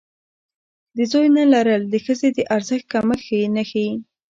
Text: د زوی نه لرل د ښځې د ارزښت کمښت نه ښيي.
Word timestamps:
د 0.95 0.99
زوی 1.11 1.27
نه 1.37 1.43
لرل 1.53 1.81
د 1.87 1.95
ښځې 2.05 2.29
د 2.37 2.39
ارزښت 2.55 2.85
کمښت 2.93 3.29
نه 3.55 3.63
ښيي. 3.69 3.91